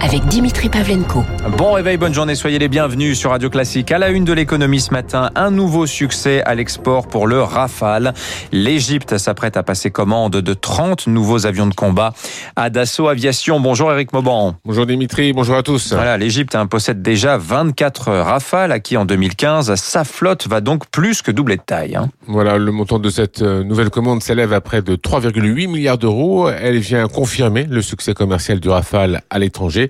avec 0.00 0.24
Dimitri 0.26 0.68
Pavlenko. 0.68 1.24
Bon 1.56 1.72
réveil, 1.72 1.96
bonne 1.96 2.14
journée, 2.14 2.34
soyez 2.34 2.58
les 2.58 2.68
bienvenus 2.68 3.18
sur 3.18 3.30
Radio 3.30 3.50
Classique. 3.50 3.92
À 3.92 3.98
la 3.98 4.08
une 4.08 4.24
de 4.24 4.32
l'économie 4.32 4.80
ce 4.80 4.92
matin, 4.92 5.30
un 5.34 5.50
nouveau 5.50 5.86
succès 5.86 6.42
à 6.42 6.54
l'export 6.54 7.06
pour 7.06 7.26
le 7.26 7.42
Rafale. 7.42 8.14
L'Égypte 8.52 9.18
s'apprête 9.18 9.56
à 9.56 9.62
passer 9.62 9.90
commande 9.90 10.32
de 10.32 10.54
30 10.54 11.06
nouveaux 11.06 11.46
avions 11.46 11.66
de 11.66 11.74
combat 11.74 12.14
à 12.56 12.70
Dassault 12.70 13.08
Aviation. 13.08 13.60
Bonjour 13.60 13.92
Eric 13.92 14.12
Mauban. 14.12 14.54
Bonjour 14.64 14.86
Dimitri, 14.86 15.32
bonjour 15.32 15.56
à 15.56 15.62
tous. 15.62 15.92
Voilà, 15.92 16.16
l'Égypte 16.16 16.56
possède 16.70 17.02
déjà 17.02 17.36
24 17.36 18.12
Rafales 18.12 18.72
acquis 18.72 18.96
en 18.96 19.04
2015. 19.04 19.74
Sa 19.74 20.04
flotte 20.04 20.48
va 20.48 20.60
donc 20.60 20.88
plus 20.90 21.22
que 21.22 21.30
doubler 21.30 21.56
de 21.56 21.62
taille. 21.62 21.96
Hein. 21.96 22.08
Voilà, 22.26 22.56
le 22.58 22.72
montant 22.72 22.98
de 22.98 23.10
cette 23.10 23.42
euh, 23.42 23.62
nouvelle 23.64 23.90
commande 23.90 24.22
s'élève 24.22 24.52
à 24.52 24.60
près 24.60 24.82
de 24.82 24.96
3,8 24.96 25.68
milliards 25.68 25.98
d'euros. 25.98 26.48
Elle 26.48 26.78
vient 26.78 27.06
confirmer 27.08 27.66
le 27.68 27.82
succès 27.82 28.14
commercial 28.14 28.60
du 28.60 28.68
Rafale 28.68 29.22
à 29.30 29.38
l'étranger. 29.38 29.89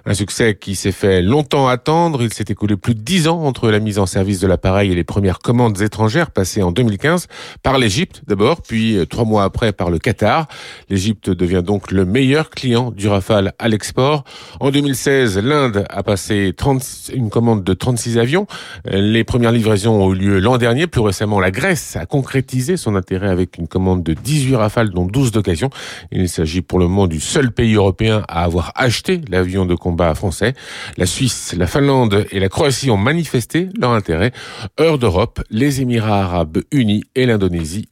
Un 0.05 0.13
succès 0.13 0.55
qui 0.55 0.75
s'est 0.75 0.91
fait 0.91 1.21
longtemps 1.21 1.67
attendre. 1.67 2.23
Il 2.23 2.33
s'est 2.33 2.45
écoulé 2.47 2.77
plus 2.77 2.95
de 2.95 3.01
dix 3.01 3.27
ans 3.27 3.41
entre 3.43 3.69
la 3.69 3.79
mise 3.79 3.99
en 3.99 4.05
service 4.05 4.39
de 4.39 4.47
l'appareil 4.47 4.91
et 4.91 4.95
les 4.95 5.03
premières 5.03 5.39
commandes 5.39 5.81
étrangères 5.81 6.31
passées 6.31 6.63
en 6.63 6.71
2015 6.71 7.27
par 7.61 7.77
l'Égypte 7.77 8.21
d'abord, 8.27 8.61
puis 8.61 8.97
euh, 8.97 9.05
trois 9.05 9.25
mois 9.25 9.43
après 9.43 9.73
par 9.73 9.89
le 9.89 9.99
Qatar. 9.99 10.47
L'Égypte 10.89 11.29
devient 11.29 11.61
donc 11.65 11.91
le 11.91 12.05
meilleur 12.05 12.49
client 12.49 12.91
du 12.91 13.07
Rafale 13.07 13.53
à 13.59 13.67
l'export. 13.67 14.23
En 14.59 14.71
2016, 14.71 15.37
l'Inde 15.39 15.85
a 15.89 16.03
passé 16.03 16.53
30, 16.55 17.11
une 17.13 17.29
commande 17.29 17.63
de 17.63 17.73
36 17.73 18.17
avions. 18.17 18.47
Les 18.85 19.23
premières 19.23 19.51
livraisons 19.51 20.01
ont 20.01 20.13
eu 20.13 20.17
lieu 20.17 20.39
l'an 20.39 20.57
dernier. 20.57 20.87
Plus 20.87 21.01
récemment, 21.01 21.39
la 21.39 21.51
Grèce 21.51 21.95
a 21.97 22.05
concrétisé 22.05 22.77
son 22.77 22.95
intérêt 22.95 23.29
avec 23.29 23.57
une 23.57 23.67
commande 23.67 24.03
de 24.03 24.13
18 24.13 24.55
Rafales, 24.55 24.89
dont 24.91 25.05
12 25.05 25.31
d'occasion. 25.31 25.69
Il 26.11 26.29
s'agit 26.29 26.61
pour 26.61 26.79
le 26.79 26.87
moment 26.87 27.07
du 27.07 27.19
seul 27.19 27.51
pays 27.51 27.75
européen 27.75 28.23
à 28.27 28.43
avoir 28.43 28.71
acheté 28.75 29.21
la 29.29 29.41
avions 29.41 29.65
de 29.65 29.75
combat 29.75 29.90
français. 30.15 30.53
La 30.97 31.05
Suisse, 31.05 31.53
la 31.57 31.67
Finlande 31.67 32.25
et 32.31 32.39
la 32.39 32.49
Croatie 32.49 32.89
ont 32.89 32.97
manifesté 32.97 33.69
leur 33.79 33.91
intérêt. 33.91 34.31
Heure 34.79 34.97
d'Europe, 34.97 35.41
les 35.49 35.81
Émirats 35.81 36.23
arabes 36.23 36.59
unis 36.71 37.03
et 37.15 37.25
l'Indonésie 37.25 37.90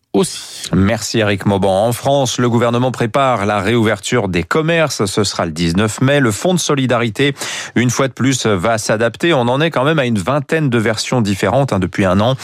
Merci 0.74 1.20
Eric 1.20 1.46
Mauban. 1.46 1.88
En 1.88 1.94
France, 1.94 2.38
le 2.38 2.50
gouvernement 2.50 2.92
prépare 2.92 3.46
la 3.46 3.60
réouverture 3.60 4.28
des 4.28 4.44
commerces. 4.44 5.06
Ce 5.06 5.24
sera 5.24 5.46
le 5.46 5.52
19 5.52 6.02
mai. 6.02 6.20
Le 6.20 6.32
fonds 6.32 6.54
de 6.54 6.60
solidarité, 6.60 7.34
une 7.76 7.90
fois 7.90 8.08
de 8.08 8.14
plus, 8.14 8.46
va 8.46 8.78
s'adapter. 8.78 9.34
On 9.34 9.48
en 9.48 9.62
est 9.62 9.72
quand 9.72 9.84
même 9.84 9.98
à 9.98 10.06
une 10.06 10.20
vingtaine 10.20 10.70
de 10.70 10.78
versions 10.78 11.22
différentes 11.22 11.74
hein, 11.74 11.80
depuis 11.80 12.06
un 12.06 12.20
an. 12.20 12.36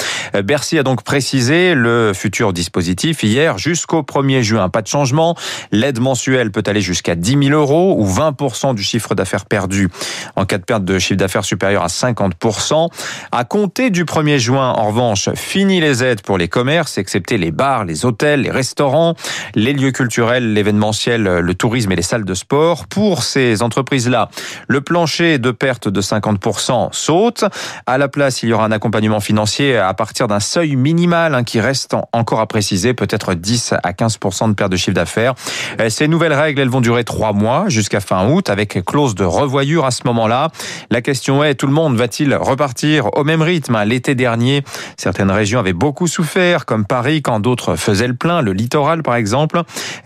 Bercy 0.44 0.80
a 0.80 0.84
donc 0.84 1.04
précisé 1.04 1.76
le 1.76 2.14
futur 2.14 2.54
dispositif 2.54 3.24
hier 3.24 3.58
jusqu'au 3.58 4.02
1er 4.02 4.42
juin. 4.42 4.70
Pas 4.70 4.82
de 4.82 4.88
changement. 4.88 5.36
L'aide 5.72 6.00
mensuelle 6.00 6.52
peut 6.52 6.64
aller 6.66 6.82
jusqu'à 6.82 7.16
10 7.16 7.50
000 7.50 7.60
euros 7.60 7.96
ou 8.00 8.08
20% 8.08 8.74
du 8.74 8.84
chiffre 8.84 9.16
d'affaires 9.16 9.46
perdu 9.46 9.90
en 10.36 10.46
cas 10.46 10.58
de 10.58 10.64
perte 10.64 10.86
de 10.86 10.98
chiffre 10.98 11.18
d'affaires 11.18 11.46
supérieur 11.46 11.84
à 11.84 11.88
50%. 11.88 12.90
À 13.32 13.44
compter 13.44 13.90
du 13.90 14.06
1er 14.06 14.38
juin, 14.38 14.72
en 14.72 14.88
revanche, 14.88 15.30
fini 15.36 15.80
les 15.80 16.04
aides 16.04 16.22
pour 16.22 16.38
les 16.38 16.48
commerces, 16.48 16.98
excepté 16.98 17.38
les 17.38 17.52
bars, 17.52 17.65
les 17.86 18.06
hôtels, 18.06 18.42
les 18.42 18.52
restaurants, 18.52 19.16
les 19.56 19.74
lieux 19.74 19.92
culturels, 19.92 20.54
l'événementiel, 20.54 21.24
le 21.24 21.56
tourisme 21.56 21.92
et 21.92 21.96
les 21.96 22.02
salles 22.02 22.26
de 22.26 22.34
sport. 22.34 22.88
Pour 22.88 23.24
ces 23.24 23.62
entreprises-là, 23.62 24.30
le 24.68 24.82
plancher 24.82 25.40
de 25.40 25.52
perte 25.52 25.88
de 25.88 26.02
50% 26.02 26.90
saute. 26.92 27.46
À 27.86 27.98
la 27.98 28.08
place, 28.08 28.44
il 28.44 28.50
y 28.50 28.54
aura 28.54 28.66
un 28.66 28.72
accompagnement 28.72 29.20
financier 29.20 29.78
à 29.78 29.94
partir 29.94 30.28
d'un 30.28 30.40
seuil 30.40 30.76
minimal 30.76 31.36
hein, 31.36 31.44
qui 31.44 31.60
reste 31.60 31.96
encore 32.14 32.40
à 32.40 32.48
préciser, 32.48 32.94
peut-être 32.94 33.34
10 33.34 33.74
à 33.84 33.92
15% 33.92 34.50
de 34.50 34.54
perte 34.54 34.72
de 34.72 34.78
chiffre 34.78 34.96
d'affaires. 34.96 35.34
Euh, 35.80 35.90
ces 35.90 36.08
nouvelles 36.08 36.34
règles, 36.34 36.62
elles 36.62 36.70
vont 36.70 36.82
durer 36.82 37.04
trois 37.04 37.34
mois 37.34 37.66
jusqu'à 37.68 38.00
fin 38.00 38.30
août 38.30 38.50
avec 38.50 38.84
clause 38.86 39.16
de 39.16 39.24
revoyure 39.24 39.86
à 39.86 39.92
ce 39.92 40.02
moment-là. 40.06 40.50
La 40.92 41.02
question 41.02 41.44
est, 41.44 41.56
tout 41.56 41.68
le 41.68 41.74
monde 41.74 41.96
va-t-il 41.96 42.34
repartir 42.36 43.10
au 43.18 43.24
même 43.24 43.42
rythme? 43.42 43.82
L'été 43.86 44.16
dernier, 44.16 44.64
certaines 44.98 45.32
régions 45.32 45.60
avaient 45.60 45.74
beaucoup 45.74 46.08
souffert, 46.08 46.66
comme 46.66 46.86
Paris, 46.86 47.22
quand 47.22 47.40
d'autres 47.46 47.76
faisaient 47.76 48.08
le 48.08 48.16
plein, 48.16 48.42
le 48.42 48.54
littoral 48.54 49.04
par 49.04 49.16
exemple. 49.16 49.62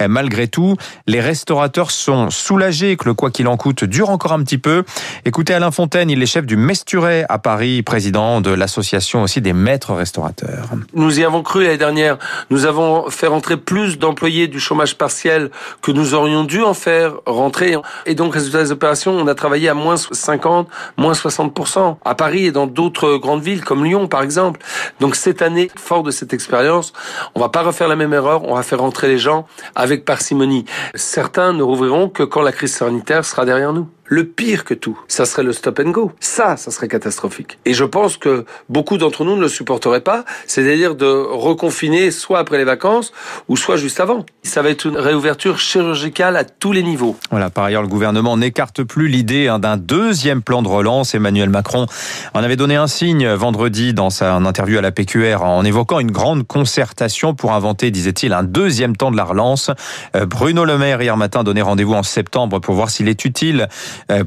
Malgré 0.07 0.47
tout, 0.49 0.75
les 1.07 1.21
restaurateurs 1.21 1.89
sont 1.89 2.29
soulagés 2.29 2.97
que 2.97 3.05
le 3.05 3.13
quoi 3.13 3.31
qu'il 3.31 3.47
en 3.47 3.55
coûte 3.55 3.85
dure 3.85 4.09
encore 4.09 4.33
un 4.33 4.43
petit 4.43 4.57
peu. 4.57 4.83
Écoutez 5.23 5.53
Alain 5.53 5.71
Fontaine, 5.71 6.09
il 6.09 6.21
est 6.21 6.25
chef 6.25 6.45
du 6.45 6.57
Mesturet 6.57 7.25
à 7.29 7.39
Paris, 7.39 7.81
président 7.81 8.41
de 8.41 8.51
l'association 8.51 9.23
aussi 9.23 9.39
des 9.39 9.53
maîtres 9.53 9.93
restaurateurs. 9.93 10.67
Nous 10.93 11.21
y 11.21 11.23
avons 11.23 11.41
cru 11.41 11.63
l'année 11.63 11.77
dernière. 11.77 12.17
Nous 12.49 12.65
avons 12.65 13.09
fait 13.09 13.27
rentrer 13.27 13.55
plus 13.55 13.97
d'employés 13.97 14.47
du 14.47 14.59
chômage 14.59 14.97
partiel 14.97 15.49
que 15.81 15.91
nous 15.91 16.13
aurions 16.13 16.43
dû 16.43 16.61
en 16.61 16.73
faire 16.73 17.13
rentrer. 17.25 17.75
Et 18.05 18.15
donc, 18.15 18.33
résultat 18.33 18.63
des 18.63 18.71
opérations, 18.71 19.13
on 19.13 19.27
a 19.27 19.35
travaillé 19.35 19.69
à 19.69 19.73
moins 19.73 19.95
50, 19.97 20.67
moins 20.97 21.13
60%. 21.13 21.97
À 22.03 22.15
Paris 22.15 22.47
et 22.47 22.51
dans 22.51 22.67
d'autres 22.67 23.15
grandes 23.15 23.43
villes 23.43 23.63
comme 23.63 23.85
Lyon, 23.85 24.07
par 24.07 24.23
exemple. 24.23 24.59
Donc, 24.99 25.15
cette 25.15 25.41
année, 25.41 25.71
fort 25.75 26.03
de 26.03 26.11
cette 26.11 26.33
expérience, 26.33 26.91
on 27.35 27.39
va 27.39 27.49
pas 27.49 27.61
refaire 27.61 27.87
la 27.87 27.95
même 27.95 28.13
erreur, 28.13 28.43
on 28.47 28.55
va 28.55 28.63
faire 28.63 28.79
rentrer 28.79 29.07
les 29.07 29.17
gens 29.17 29.45
avec 29.75 30.05
parcimonie. 30.05 30.65
Certains 30.95 31.53
ne 31.53 31.63
rouvriront 31.63 32.09
que 32.09 32.23
quand 32.23 32.41
la 32.41 32.51
crise 32.51 32.73
sanitaire 32.73 33.25
sera 33.25 33.45
derrière 33.45 33.73
nous. 33.73 33.87
Le 34.11 34.25
pire 34.25 34.65
que 34.65 34.73
tout, 34.73 34.99
ça 35.07 35.25
serait 35.25 35.43
le 35.43 35.53
stop 35.53 35.79
and 35.85 35.91
go. 35.91 36.11
Ça, 36.19 36.57
ça 36.57 36.71
serait 36.71 36.87
catastrophique. 36.87 37.59
Et 37.65 37.75
je 37.75 37.83
pense 37.83 38.17
que 38.17 38.43
beaucoup 38.67 38.97
d'entre 38.97 39.23
nous 39.23 39.35
ne 39.35 39.41
le 39.41 39.47
supporteraient 39.47 40.01
pas, 40.01 40.25
c'est-à-dire 40.47 40.95
de 40.95 41.05
reconfiner 41.05 42.09
soit 42.09 42.39
après 42.39 42.57
les 42.57 42.63
vacances 42.63 43.13
ou 43.49 43.55
soit 43.55 43.77
juste 43.77 43.99
avant. 43.99 44.25
Ça 44.41 44.63
va 44.63 44.71
être 44.71 44.87
une 44.87 44.97
réouverture 44.97 45.59
chirurgicale 45.59 46.37
à 46.37 46.43
tous 46.43 46.71
les 46.71 46.81
niveaux. 46.81 47.17
Voilà, 47.29 47.51
par 47.51 47.65
ailleurs, 47.65 47.83
le 47.83 47.87
gouvernement 47.87 48.35
n'écarte 48.35 48.81
plus 48.81 49.09
l'idée 49.09 49.47
hein, 49.47 49.59
d'un 49.59 49.77
deuxième 49.77 50.41
plan 50.41 50.63
de 50.63 50.67
relance. 50.67 51.13
Emmanuel 51.13 51.51
Macron 51.51 51.85
en 52.33 52.41
avait 52.41 52.55
donné 52.55 52.77
un 52.77 52.87
signe 52.87 53.29
vendredi 53.29 53.93
dans 53.93 54.09
sa 54.09 54.33
interview 54.37 54.79
à 54.79 54.81
la 54.81 54.91
PQR 54.91 55.43
en 55.43 55.63
évoquant 55.63 55.99
une 55.99 56.09
grande 56.09 56.47
concertation 56.47 57.35
pour 57.35 57.53
inventer, 57.53 57.91
disait-il, 57.91 58.33
un 58.33 58.43
deuxième 58.43 58.97
temps 58.97 59.11
de 59.11 59.17
la 59.17 59.23
relance. 59.23 59.69
Euh, 60.15 60.25
Bruno 60.25 60.65
Le 60.65 60.79
Maire 60.79 60.99
hier 60.99 61.15
matin 61.15 61.43
donnait 61.43 61.61
rendez-vous 61.61 61.93
en 61.93 62.01
septembre 62.01 62.57
pour 62.57 62.73
voir 62.73 62.89
s'il 62.89 63.07
est 63.07 63.23
utile 63.23 63.67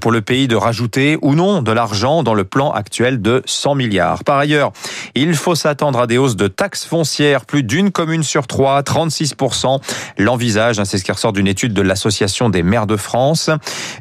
pour 0.00 0.12
le 0.12 0.22
pays 0.22 0.48
de 0.48 0.56
rajouter 0.56 1.18
ou 1.22 1.34
non 1.34 1.62
de 1.62 1.72
l'argent 1.72 2.22
dans 2.22 2.34
le 2.34 2.44
plan 2.44 2.70
actuel 2.70 3.20
de 3.20 3.42
100 3.46 3.74
milliards. 3.74 4.24
Par 4.24 4.38
ailleurs, 4.38 4.72
il 5.14 5.34
faut 5.34 5.54
s'attendre 5.54 6.00
à 6.00 6.06
des 6.06 6.18
hausses 6.18 6.36
de 6.36 6.48
taxes 6.48 6.84
foncières. 6.84 7.44
Plus 7.44 7.62
d'une 7.62 7.90
commune 7.90 8.22
sur 8.22 8.46
trois, 8.46 8.80
36%, 8.82 9.80
l'envisage. 10.18 10.78
Hein, 10.78 10.84
c'est 10.84 10.98
ce 10.98 11.04
qui 11.04 11.12
ressort 11.12 11.32
d'une 11.32 11.46
étude 11.46 11.74
de 11.74 11.82
l'Association 11.82 12.50
des 12.50 12.62
maires 12.62 12.86
de 12.86 12.96
France. 12.96 13.50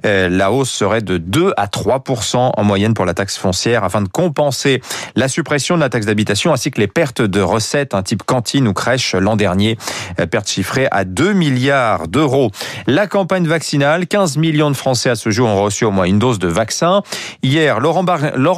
Euh, 0.06 0.30
la 0.30 0.52
hausse 0.52 0.72
serait 0.72 1.02
de 1.02 1.18
2 1.18 1.54
à 1.58 1.68
3% 1.68 2.52
en 2.56 2.64
moyenne 2.64 2.94
pour 2.94 3.06
la 3.06 3.14
taxe 3.14 3.38
foncière 3.38 3.84
afin 3.84 4.02
de 4.02 4.08
compenser 4.08 4.82
la 5.16 5.28
suppression 5.28 5.76
de 5.76 5.82
la 5.82 5.90
taxe 5.90 6.06
d'habitation 6.06 6.54
ainsi 6.54 6.72
que 6.72 6.80
les 6.80 6.88
pertes 6.88 7.22
de 7.22 7.42
recettes, 7.42 7.94
un 7.94 8.04
type 8.04 8.24
cantine 8.24 8.68
ou 8.68 8.74
crèche 8.74 9.16
l'an 9.16 9.36
dernier, 9.36 9.78
euh, 10.20 10.26
pertes 10.26 10.50
chiffrées 10.50 10.88
à 10.92 11.04
2 11.04 11.34
milliards 11.34 12.08
d'euros. 12.08 12.52
La 12.88 13.08
campagne 13.08 13.48
vaccinale, 13.48 14.08
15 14.08 14.38
millions 14.38 14.72
de 14.72 14.78
Français 14.78 15.10
à 15.10 15.16
ce 15.16 15.30
jour 15.30 15.50
ont 15.50 15.64
reçu 15.64 15.86
au 15.86 15.92
moins 15.92 16.06
une 16.06 16.20
dose 16.20 16.40
de 16.40 16.48
vaccin. 16.48 17.04
Hier, 17.44 17.80
Laurent, 17.80 18.04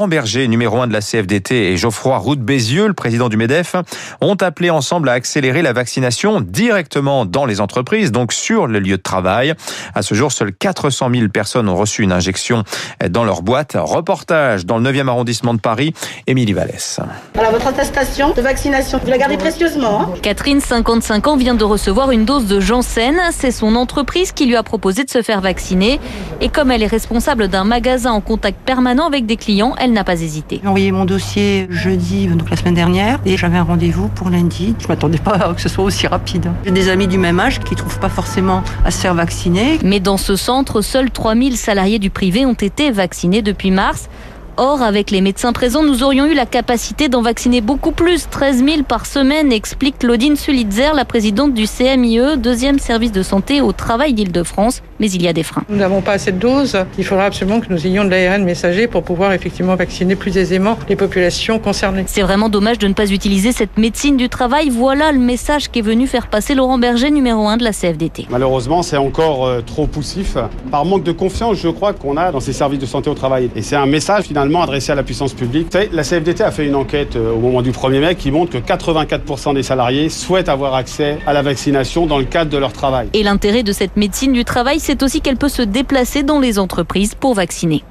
Berger, 0.08 0.48
numéro 0.48 0.80
1 0.82 0.88
de 0.88 0.94
la 0.94 1.02
CFDT, 1.02 1.72
et 1.72 1.78
Geoffroy 1.78 2.18
Roux 2.18 2.36
Bézieux, 2.44 2.88
le 2.88 2.94
président 2.94 3.30
du 3.30 3.38
MEDEF, 3.38 3.76
ont 4.22 4.36
appelé 4.36 4.70
ensemble 4.70 5.10
à 5.10 5.14
accélérer 5.14 5.62
la 5.62 5.74
vaccination 5.74 6.42
directement 6.42 7.26
dans 7.26 7.46
les 7.46 7.62
entreprises, 7.62 8.12
donc 8.12 8.34
sur 8.34 8.68
le 8.68 8.80
lieu 8.80 8.98
de 8.98 9.02
travail. 9.02 9.54
À 9.96 10.02
ce 10.02 10.14
jour, 10.14 10.32
seules 10.32 10.54
400 10.54 11.10
000 11.14 11.28
personnes 11.30 11.70
ont 11.70 11.76
reçu 11.76 12.04
une 12.04 12.12
injection 12.12 12.64
dans 13.10 13.24
leur 13.24 13.42
boîte. 13.42 13.78
Reportage 13.80 14.66
dans 14.66 14.78
le 14.78 14.92
9e 14.92 15.08
arrondissement 15.08 15.54
de 15.54 15.60
Paris, 15.60 15.94
Émilie 16.28 16.54
Vallès. 16.54 17.00
Voilà 17.34 17.52
votre 17.52 17.68
attestation 17.68 18.34
de 18.34 18.42
vaccination. 18.42 19.00
Vous 19.04 19.10
la 19.10 19.18
gardez 19.18 19.38
précieusement. 19.38 20.02
Hein 20.02 20.14
Catherine, 20.22 20.60
55 20.60 21.28
ans, 21.28 21.38
vient 21.38 21.56
de 21.56 21.64
recevoir 21.64 22.12
une 22.12 22.26
dose 22.26 22.46
de 22.46 22.60
Janssen. 22.60 23.16
C'est 23.32 23.52
son 23.52 23.76
entreprise 23.76 24.32
qui 24.32 24.46
lui 24.46 24.56
a 24.56 24.64
proposé 24.64 25.04
de 25.04 25.10
se 25.10 25.22
faire 25.22 25.42
vacciner. 25.42 26.00
Et 26.42 26.50
comme 26.50 26.72
elle 26.72 26.84
est 26.84 26.88
responsable 26.88 27.48
d'un 27.48 27.64
magasin 27.64 28.12
en 28.12 28.22
contact 28.22 28.60
permanent 28.66 29.08
avec 29.08 29.26
des 29.26 29.38
clients, 29.38 29.76
elle 29.80 29.94
n'a 29.94 30.04
pas 30.04 30.22
hésité. 30.22 30.60
J'ai 30.62 30.68
envoyé 30.68 30.92
mon 30.92 31.06
dossier 31.06 31.68
jeudi, 31.70 32.28
donc 32.36 32.50
la 32.50 32.58
semaine 32.58 32.74
dernière, 32.74 33.20
et 33.26 33.38
j'avais 33.38 33.58
un 33.58 33.64
rendez-vous 33.64 34.08
pour 34.10 34.30
lundi. 34.30 34.76
Je 34.80 34.88
m'attendais 34.88 35.18
pas 35.18 35.32
à 35.32 35.54
que 35.54 35.62
ce 35.62 35.70
soit 35.70 35.84
aussi 35.84 36.08
rapide. 36.08 36.52
J'ai 36.66 36.72
des 36.72 36.90
amis 36.90 37.08
du 37.08 37.18
même 37.18 37.40
âge 37.40 37.60
qui 37.60 37.76
trouvent 37.76 38.00
pas 38.00 38.10
forcément 38.10 38.64
à 38.86 38.92
se 38.92 39.00
faire 39.00 39.14
vacciner. 39.14 39.80
Mais 39.84 40.00
dans 40.00 40.18
ce 40.18 40.36
centre, 40.36 40.82
seuls 40.82 41.12
3000 41.12 41.58
salariés 41.58 42.00
du 42.00 42.10
privé 42.10 42.46
ont 42.46 42.54
été 42.54 42.92
vaccinés 42.92 43.42
depuis 43.42 43.72
mars. 43.72 44.10
Or, 44.56 44.84
avec 44.84 45.10
les 45.10 45.22
médecins 45.22 45.52
présents, 45.52 45.82
nous 45.82 46.04
aurions 46.04 46.28
eu 46.28 46.36
la 46.36 46.46
capacité 46.46 47.10
d'en 47.10 47.24
vacciner 47.24 47.60
beaucoup 47.60 47.92
plus, 47.92 48.30
13 48.30 48.64
000 48.64 48.84
par 48.84 49.08
semaine, 49.08 49.52
explique 49.52 49.98
Claudine 49.98 50.36
Sulitzer, 50.36 50.94
la 50.94 51.06
présidente 51.06 51.56
du 51.56 51.66
CMIE, 51.66 52.38
deuxième 52.38 52.78
service 52.78 53.12
de 53.12 53.24
santé 53.24 53.62
au 53.62 53.72
travail 53.72 54.14
d'Île-de-France. 54.14 54.84
Mais 55.04 55.12
il 55.12 55.22
y 55.22 55.28
a 55.28 55.34
des 55.34 55.44
freins. 55.44 55.66
Nous 55.68 55.76
n'avons 55.76 56.00
pas 56.00 56.14
assez 56.14 56.32
de 56.32 56.38
doses. 56.38 56.78
Il 56.98 57.04
faudra 57.04 57.26
absolument 57.26 57.60
que 57.60 57.66
nous 57.70 57.86
ayons 57.86 58.06
de 58.06 58.10
l'ARN 58.10 58.42
messager 58.46 58.88
pour 58.88 59.04
pouvoir 59.04 59.34
effectivement 59.34 59.76
vacciner 59.76 60.16
plus 60.16 60.38
aisément 60.38 60.78
les 60.88 60.96
populations 60.96 61.60
concernées. 61.60 62.06
C'est 62.08 62.22
vraiment 62.22 62.48
dommage 62.48 62.80
de 62.80 62.88
ne 62.88 62.94
pas 62.94 63.12
utiliser 63.12 63.52
cette 63.52 63.78
médecine 63.78 64.16
du 64.16 64.30
travail. 64.30 64.70
Voilà 64.70 65.12
le 65.12 65.20
message 65.20 65.70
qu'est 65.70 65.82
venu 65.82 66.08
faire 66.08 66.28
passer 66.28 66.56
Laurent 66.56 66.78
Berger, 66.78 67.12
numéro 67.12 67.50
1 67.50 67.58
de 67.58 67.66
la 67.66 67.74
CFDT. 67.74 68.28
Malheureusement, 68.30 68.82
c'est 68.82 68.96
encore 68.96 69.46
euh, 69.46 69.60
trop 69.60 69.88
poussif. 69.88 70.38
Par 70.72 70.86
manque 70.86 71.04
de 71.04 71.12
confiance, 71.12 71.58
je 71.58 71.68
crois 71.68 71.92
qu'on 71.92 72.16
a 72.16 72.32
dans 72.32 72.40
ces 72.40 72.54
services 72.54 72.80
de 72.80 72.86
santé 72.86 73.10
au 73.10 73.14
travail. 73.14 73.50
Et 73.58 73.62
c'est 73.62 73.76
un 73.76 73.88
message 73.88 74.24
finalement 74.24 74.62
adressé 74.62 74.94
à 74.94 74.96
la 74.96 75.04
puissance 75.04 75.34
publique. 75.34 75.68
Savez, 75.70 75.90
la 75.92 76.04
CFDT 76.04 76.46
a 76.46 76.52
fait 76.52 76.66
une 76.66 76.76
enquête 76.76 77.18
euh, 77.18 77.34
au 77.34 77.40
moment 77.40 77.62
du 77.62 77.74
1er 77.74 78.00
mai 78.00 78.16
qui 78.16 78.32
montre 78.32 78.54
que 78.54 78.58
84% 78.58 79.54
des 79.54 79.64
salariés 79.64 80.08
souhaitent 80.08 80.48
avoir 80.48 80.76
accès 80.76 81.18
à 81.28 81.34
la 81.34 81.42
vaccination 81.42 82.06
dans 82.06 82.20
le 82.20 82.24
cadre 82.24 82.52
de 82.52 82.58
leur 82.58 82.72
travail. 82.72 83.10
Et 83.12 83.24
l'intérêt 83.24 83.64
de 83.64 83.74
cette 83.74 83.98
médecine 83.98 84.32
du 84.32 84.46
travail, 84.46 84.80
c'est 84.80 84.93
aussi 85.02 85.22
qu'elle 85.22 85.38
peut 85.38 85.50
se 85.50 85.62
déplacer 85.64 86.22
dans 86.22 86.40
les 86.40 86.60
entreprises 86.60 87.16
pour 87.16 87.34
vacciner. 87.34 87.84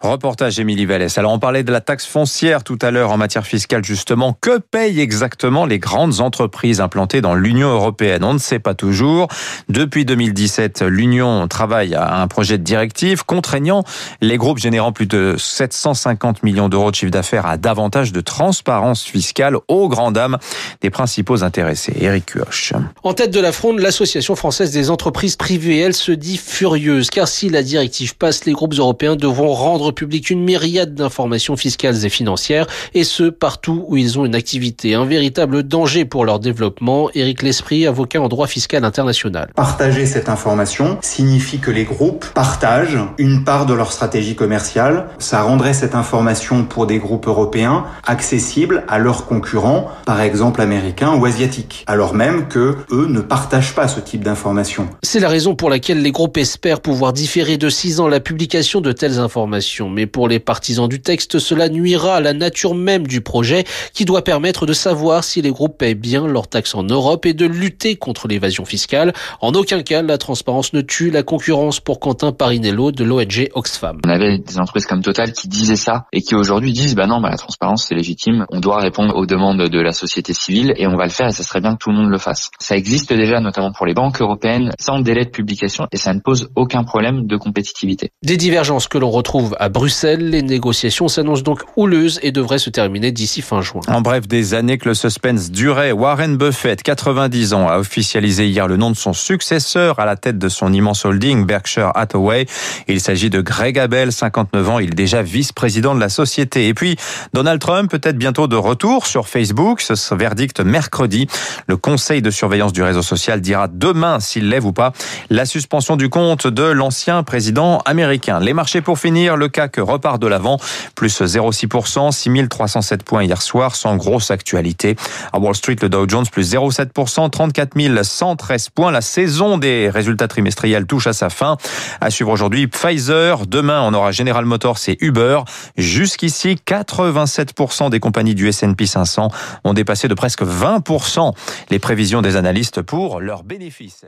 Reportage 0.00 0.58
Émilie 0.58 0.86
Vallès. 0.86 1.18
Alors 1.18 1.30
on 1.30 1.38
parlait 1.38 1.62
de 1.62 1.70
la 1.70 1.82
taxe 1.82 2.06
foncière 2.06 2.64
tout 2.64 2.78
à 2.80 2.90
l'heure 2.90 3.10
en 3.10 3.18
matière 3.18 3.46
fiscale 3.46 3.84
justement. 3.84 4.34
Que 4.40 4.56
payent 4.56 4.98
exactement 4.98 5.66
les 5.66 5.78
grandes 5.78 6.20
entreprises 6.20 6.80
implantées 6.80 7.20
dans 7.20 7.34
l'Union 7.34 7.68
européenne? 7.68 8.24
On 8.24 8.32
ne 8.32 8.38
sait 8.38 8.60
pas 8.60 8.72
toujours. 8.72 9.28
Depuis 9.68 10.06
2017, 10.06 10.80
l'Union 10.80 11.46
travaille 11.48 11.94
à 11.94 12.22
un 12.22 12.28
projet 12.28 12.56
de 12.56 12.62
directive 12.62 13.26
contraignant 13.26 13.84
les 14.22 14.38
groupes 14.38 14.56
générant 14.56 14.92
plus 14.92 15.06
de 15.06 15.34
750 15.38 16.44
millions 16.44 16.70
d'euros 16.70 16.90
de 16.90 16.96
chiffre 16.96 17.12
d'affaires 17.12 17.44
à 17.44 17.58
davantage 17.58 18.10
de 18.10 18.22
transparence 18.22 19.02
fiscale 19.02 19.58
aux 19.68 19.90
grandes 19.90 20.14
dames 20.14 20.38
des 20.80 20.88
principaux 20.88 21.44
intéressés. 21.44 21.92
Eric 22.00 22.24
Cuoche. 22.24 22.72
En 23.02 23.12
tête 23.12 23.32
de 23.32 23.40
la 23.40 23.52
fronde, 23.52 23.80
l'Association 23.80 24.34
française 24.34 24.70
des 24.70 24.88
entreprises 24.88 25.36
privées, 25.36 25.80
elle 25.80 25.94
se 25.94 26.12
dit 26.12 26.38
furieuse 26.38 27.10
car 27.10 27.28
si 27.28 27.50
la 27.50 27.62
directive 27.62 28.16
passe, 28.16 28.46
les 28.46 28.52
groupes 28.52 28.72
européens 28.78 29.14
devront 29.14 29.52
rendre 29.52 29.89
public 29.92 30.30
une 30.30 30.44
myriade 30.44 30.94
d'informations 30.94 31.56
fiscales 31.56 32.04
et 32.04 32.08
financières, 32.08 32.66
et 32.94 33.04
ce, 33.04 33.24
partout 33.24 33.84
où 33.88 33.96
ils 33.96 34.18
ont 34.18 34.24
une 34.24 34.34
activité. 34.34 34.94
Un 34.94 35.04
véritable 35.04 35.62
danger 35.62 36.04
pour 36.04 36.24
leur 36.24 36.38
développement. 36.38 37.10
Éric 37.14 37.42
L'Esprit, 37.42 37.86
avocat 37.86 38.20
en 38.20 38.28
droit 38.28 38.46
fiscal 38.46 38.84
international. 38.84 39.50
Partager 39.54 40.06
cette 40.06 40.28
information 40.28 40.98
signifie 41.00 41.58
que 41.58 41.70
les 41.70 41.84
groupes 41.84 42.26
partagent 42.34 42.98
une 43.18 43.44
part 43.44 43.66
de 43.66 43.74
leur 43.74 43.92
stratégie 43.92 44.34
commerciale. 44.34 45.06
Ça 45.18 45.42
rendrait 45.42 45.74
cette 45.74 45.94
information 45.94 46.64
pour 46.64 46.86
des 46.86 46.98
groupes 46.98 47.26
européens 47.26 47.84
accessible 48.06 48.84
à 48.88 48.98
leurs 48.98 49.26
concurrents, 49.26 49.88
par 50.06 50.20
exemple 50.20 50.60
américains 50.60 51.14
ou 51.14 51.24
asiatiques, 51.24 51.84
alors 51.86 52.14
même 52.14 52.48
que 52.48 52.76
eux 52.90 53.06
ne 53.08 53.20
partagent 53.20 53.74
pas 53.74 53.88
ce 53.88 54.00
type 54.00 54.24
d'informations. 54.24 54.88
C'est 55.02 55.20
la 55.20 55.28
raison 55.28 55.54
pour 55.54 55.70
laquelle 55.70 56.02
les 56.02 56.12
groupes 56.12 56.36
espèrent 56.36 56.80
pouvoir 56.80 57.12
différer 57.12 57.56
de 57.56 57.68
6 57.68 58.00
ans 58.00 58.08
la 58.08 58.20
publication 58.20 58.80
de 58.80 58.92
telles 58.92 59.18
informations. 59.18 59.79
Mais 59.88 60.06
pour 60.06 60.28
les 60.28 60.38
partisans 60.38 60.88
du 60.88 61.00
texte, 61.00 61.38
cela 61.38 61.68
nuira 61.68 62.16
à 62.16 62.20
la 62.20 62.32
nature 62.32 62.74
même 62.74 63.06
du 63.06 63.20
projet 63.20 63.64
qui 63.94 64.04
doit 64.04 64.22
permettre 64.22 64.66
de 64.66 64.72
savoir 64.72 65.24
si 65.24 65.42
les 65.42 65.50
groupes 65.50 65.78
paient 65.78 65.94
bien 65.94 66.26
leurs 66.26 66.48
taxes 66.48 66.74
en 66.74 66.82
Europe 66.82 67.26
et 67.26 67.34
de 67.34 67.46
lutter 67.46 67.96
contre 67.96 68.28
l'évasion 68.28 68.64
fiscale. 68.64 69.12
En 69.40 69.52
aucun 69.52 69.82
cas, 69.82 70.02
la 70.02 70.18
transparence 70.18 70.72
ne 70.72 70.80
tue 70.80 71.10
la 71.10 71.22
concurrence 71.22 71.80
pour 71.80 72.00
Quentin 72.00 72.32
Parinello 72.32 72.92
de 72.92 73.04
l'ONG 73.04 73.48
Oxfam. 73.54 73.98
On 74.04 74.10
avait 74.10 74.38
des 74.38 74.58
entreprises 74.58 74.86
comme 74.86 75.02
Total 75.02 75.32
qui 75.32 75.48
disaient 75.48 75.76
ça 75.76 76.06
et 76.12 76.20
qui 76.20 76.34
aujourd'hui 76.34 76.72
disent 76.72 76.94
bah 76.94 77.06
non, 77.06 77.20
bah 77.20 77.30
la 77.30 77.38
transparence 77.38 77.86
c'est 77.88 77.94
légitime, 77.94 78.46
on 78.50 78.60
doit 78.60 78.80
répondre 78.80 79.16
aux 79.16 79.26
demandes 79.26 79.68
de 79.68 79.80
la 79.80 79.92
société 79.92 80.32
civile 80.32 80.74
et 80.76 80.86
on 80.86 80.96
va 80.96 81.04
le 81.04 81.10
faire 81.10 81.28
et 81.28 81.32
ça 81.32 81.42
serait 81.42 81.60
bien 81.60 81.74
que 81.74 81.78
tout 81.78 81.90
le 81.90 81.96
monde 81.96 82.10
le 82.10 82.18
fasse. 82.18 82.50
Ça 82.58 82.76
existe 82.76 83.12
déjà 83.12 83.40
notamment 83.40 83.72
pour 83.72 83.86
les 83.86 83.94
banques 83.94 84.20
européennes 84.20 84.72
sans 84.78 85.00
délai 85.00 85.24
de 85.24 85.30
publication 85.30 85.86
et 85.92 85.96
ça 85.96 86.12
ne 86.12 86.20
pose 86.20 86.50
aucun 86.56 86.84
problème 86.84 87.26
de 87.26 87.36
compétitivité. 87.36 88.10
Des 88.22 88.36
divergences 88.36 88.88
que 88.88 88.98
l'on 88.98 89.10
retrouve 89.10 89.56
à 89.58 89.69
Bruxelles, 89.70 90.28
les 90.28 90.42
négociations 90.42 91.08
s'annoncent 91.08 91.42
donc 91.42 91.62
houleuses 91.76 92.18
et 92.22 92.32
devraient 92.32 92.58
se 92.58 92.70
terminer 92.70 93.12
d'ici 93.12 93.40
fin 93.40 93.62
juin. 93.62 93.80
En 93.88 94.00
bref, 94.00 94.26
des 94.26 94.54
années 94.54 94.78
que 94.78 94.88
le 94.88 94.94
suspense 94.94 95.50
durait, 95.50 95.92
Warren 95.92 96.36
Buffett, 96.36 96.82
90 96.82 97.54
ans, 97.54 97.68
a 97.68 97.78
officialisé 97.78 98.48
hier 98.48 98.66
le 98.66 98.76
nom 98.76 98.90
de 98.90 98.96
son 98.96 99.12
successeur 99.12 99.98
à 99.98 100.04
la 100.04 100.16
tête 100.16 100.38
de 100.38 100.48
son 100.48 100.72
immense 100.72 101.04
holding 101.04 101.46
Berkshire 101.46 101.92
Hathaway. 101.94 102.46
Il 102.88 103.00
s'agit 103.00 103.30
de 103.30 103.40
Greg 103.40 103.78
Abel, 103.78 104.12
59 104.12 104.68
ans, 104.68 104.78
il 104.78 104.90
est 104.90 104.94
déjà 104.94 105.22
vice-président 105.22 105.94
de 105.94 106.00
la 106.00 106.08
société. 106.08 106.68
Et 106.68 106.74
puis, 106.74 106.96
Donald 107.32 107.60
Trump 107.60 107.90
peut-être 107.90 108.18
bientôt 108.18 108.48
de 108.48 108.56
retour 108.56 109.06
sur 109.06 109.28
Facebook, 109.28 109.80
ce 109.80 110.14
verdict 110.14 110.60
mercredi. 110.60 111.28
Le 111.68 111.76
conseil 111.76 112.22
de 112.22 112.30
surveillance 112.30 112.72
du 112.72 112.82
réseau 112.82 113.02
social 113.02 113.40
dira 113.40 113.68
demain 113.68 114.20
s'il 114.20 114.48
lève 114.48 114.66
ou 114.66 114.72
pas 114.72 114.92
la 115.30 115.44
suspension 115.44 115.96
du 115.96 116.08
compte 116.08 116.46
de 116.46 116.64
l'ancien 116.64 117.22
président 117.22 117.78
américain. 117.84 118.40
Les 118.40 118.52
marchés 118.52 118.80
pour 118.80 118.98
finir, 118.98 119.36
le 119.36 119.48
CAC 119.60 119.76
repart 119.78 120.18
de 120.18 120.26
l'avant, 120.26 120.58
plus 120.94 121.20
0,6%, 121.20 122.12
6307 122.12 123.02
points 123.02 123.24
hier 123.24 123.42
soir, 123.42 123.74
sans 123.74 123.96
grosse 123.96 124.30
actualité. 124.30 124.96
À 125.32 125.38
Wall 125.38 125.54
Street, 125.54 125.76
le 125.82 125.90
Dow 125.90 126.08
Jones 126.08 126.24
plus 126.30 126.54
0,7%, 126.54 127.28
34 127.28 127.74
113 128.02 128.70
points. 128.70 128.90
La 128.90 129.02
saison 129.02 129.58
des 129.58 129.90
résultats 129.90 130.28
trimestriels 130.28 130.86
touche 130.86 131.06
à 131.06 131.12
sa 131.12 131.28
fin. 131.28 131.58
À 132.00 132.10
suivre 132.10 132.30
aujourd'hui, 132.30 132.68
Pfizer. 132.68 133.46
Demain, 133.46 133.82
on 133.82 133.92
aura 133.92 134.12
General 134.12 134.44
Motors 134.46 134.78
et 134.88 134.96
Uber. 135.00 135.40
Jusqu'ici, 135.76 136.56
87% 136.66 137.90
des 137.90 138.00
compagnies 138.00 138.34
du 138.34 138.48
S&P 138.48 138.86
500 138.86 139.28
ont 139.64 139.74
dépassé 139.74 140.08
de 140.08 140.14
presque 140.14 140.42
20% 140.42 141.32
les 141.68 141.78
prévisions 141.78 142.22
des 142.22 142.36
analystes 142.36 142.80
pour 142.80 143.20
leurs 143.20 143.42
bénéfices. 143.42 144.06